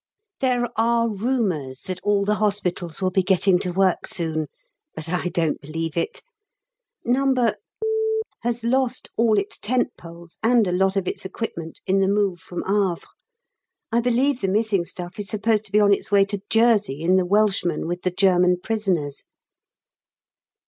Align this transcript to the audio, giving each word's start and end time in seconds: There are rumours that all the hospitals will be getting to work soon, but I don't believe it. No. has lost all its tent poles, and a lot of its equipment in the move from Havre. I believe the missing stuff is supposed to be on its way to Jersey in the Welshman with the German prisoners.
There 0.39 0.67
are 0.77 1.07
rumours 1.07 1.81
that 1.83 1.99
all 2.01 2.25
the 2.25 2.33
hospitals 2.41 3.03
will 3.03 3.11
be 3.11 3.21
getting 3.21 3.59
to 3.59 3.71
work 3.71 4.07
soon, 4.07 4.47
but 4.95 5.07
I 5.09 5.27
don't 5.29 5.61
believe 5.61 5.95
it. 5.95 6.23
No. 7.05 7.53
has 8.39 8.63
lost 8.63 9.09
all 9.15 9.37
its 9.37 9.59
tent 9.59 9.95
poles, 9.99 10.39
and 10.41 10.65
a 10.65 10.71
lot 10.71 10.95
of 10.95 11.07
its 11.07 11.23
equipment 11.23 11.81
in 11.85 11.99
the 11.99 12.07
move 12.07 12.39
from 12.39 12.63
Havre. 12.63 13.05
I 13.91 13.99
believe 13.99 14.41
the 14.41 14.47
missing 14.47 14.85
stuff 14.85 15.19
is 15.19 15.27
supposed 15.27 15.65
to 15.65 15.71
be 15.71 15.79
on 15.79 15.93
its 15.93 16.09
way 16.09 16.25
to 16.25 16.41
Jersey 16.49 17.03
in 17.03 17.17
the 17.17 17.23
Welshman 17.27 17.85
with 17.85 18.01
the 18.01 18.09
German 18.09 18.59
prisoners. 18.59 19.25